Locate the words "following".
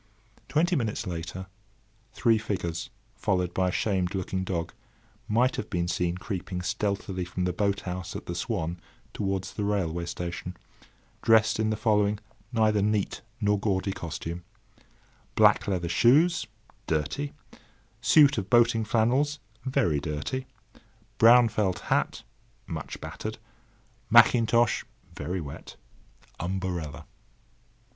11.77-12.19